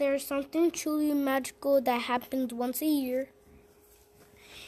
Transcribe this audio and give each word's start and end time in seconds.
there's 0.00 0.26
something 0.26 0.70
truly 0.70 1.12
magical 1.12 1.78
that 1.82 2.00
happens 2.00 2.54
once 2.54 2.80
a 2.80 2.86
year. 2.86 3.28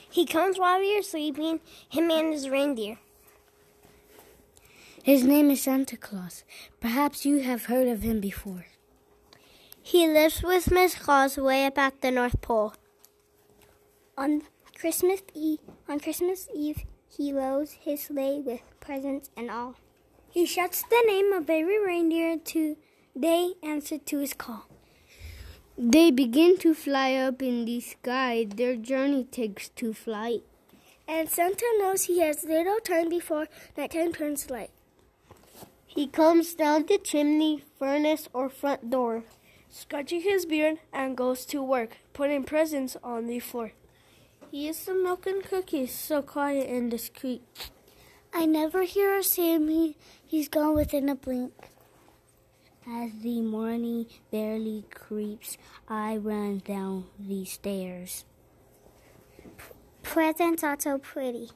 He 0.08 0.26
comes 0.26 0.58
while 0.58 0.82
you're 0.82 1.02
sleeping, 1.02 1.60
him 1.88 2.10
and 2.10 2.34
his 2.34 2.50
reindeer. 2.50 2.98
His 5.02 5.24
name 5.24 5.50
is 5.50 5.62
Santa 5.62 5.96
Claus. 5.96 6.44
Perhaps 6.80 7.24
you 7.24 7.40
have 7.40 7.64
heard 7.64 7.88
of 7.88 8.02
him 8.02 8.20
before. 8.20 8.66
He 9.82 10.06
lives 10.06 10.42
with 10.42 10.70
Miss 10.70 10.94
Claus 10.94 11.38
way 11.38 11.64
up 11.64 11.78
at 11.78 12.02
the 12.02 12.10
North 12.10 12.42
Pole. 12.42 12.74
On 14.18 14.42
Christmas 14.78 15.22
Eve, 15.34 15.60
on 15.88 15.98
Christmas 15.98 16.46
Eve, 16.54 16.84
he 17.08 17.32
loads 17.32 17.78
his 17.80 18.02
sleigh 18.02 18.40
with 18.44 18.60
presents 18.80 19.30
and 19.34 19.50
all. 19.50 19.76
He 20.30 20.44
shouts 20.44 20.82
the 20.82 21.02
name 21.06 21.32
of 21.32 21.48
every 21.48 21.82
reindeer 21.82 22.36
to 22.36 22.76
they 23.16 23.54
answer 23.62 23.96
to 23.96 24.18
his 24.18 24.34
call. 24.34 24.66
They 25.78 26.10
begin 26.10 26.58
to 26.58 26.74
fly 26.74 27.14
up 27.14 27.40
in 27.40 27.64
the 27.64 27.80
sky. 27.80 28.46
Their 28.48 28.76
journey 28.76 29.24
takes 29.24 29.70
to 29.70 29.94
flight. 29.94 30.42
And 31.08 31.30
Santa 31.30 31.64
knows 31.78 32.04
he 32.04 32.20
has 32.20 32.44
little 32.44 32.78
time 32.78 33.08
before 33.08 33.48
nighttime 33.76 34.12
turns 34.12 34.50
light. 34.50 34.70
He 35.86 36.06
comes 36.06 36.54
down 36.54 36.86
the 36.86 36.98
chimney, 36.98 37.64
furnace, 37.78 38.28
or 38.34 38.50
front 38.50 38.90
door, 38.90 39.24
scratching 39.70 40.20
his 40.20 40.44
beard, 40.44 40.78
and 40.92 41.16
goes 41.16 41.46
to 41.46 41.62
work, 41.62 41.96
putting 42.12 42.44
presents 42.44 42.96
on 43.02 43.26
the 43.26 43.40
floor. 43.40 43.72
He 44.50 44.68
eats 44.68 44.84
the 44.84 44.94
milk 44.94 45.26
and 45.26 45.42
cookies, 45.42 45.94
so 45.94 46.20
quiet 46.20 46.68
and 46.68 46.90
discreet. 46.90 47.42
I 48.34 48.44
never 48.44 48.82
hear 48.82 49.18
or 49.18 49.22
see 49.22 49.54
him. 49.54 49.68
He, 49.68 49.96
he's 50.26 50.48
gone 50.48 50.74
within 50.74 51.08
a 51.08 51.14
blink. 51.14 51.52
As 52.84 53.12
the 53.22 53.40
morning 53.40 54.06
barely 54.32 54.84
creeps, 54.92 55.56
I 55.88 56.16
run 56.16 56.58
down 56.58 57.04
the 57.16 57.44
stairs. 57.44 58.24
Presents 60.02 60.64
are 60.64 60.76
so 60.78 60.98
pretty. 60.98 61.50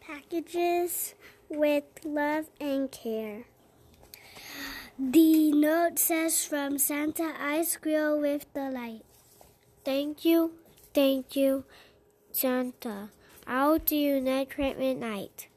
Packages 0.00 1.14
with 1.50 1.84
love 2.04 2.46
and 2.58 2.90
care. 2.90 3.44
The 4.98 5.52
note 5.52 5.98
says 5.98 6.44
from 6.46 6.78
Santa, 6.78 7.34
I 7.38 7.62
squeal 7.64 8.18
with 8.18 8.52
delight. 8.54 9.04
Thank 9.84 10.24
you, 10.24 10.52
thank 10.94 11.36
you, 11.36 11.64
Santa. 12.30 13.10
I'll 13.46 13.78
do 13.78 13.96
you 13.96 14.20
next 14.22 14.56
midnight. 14.56 15.48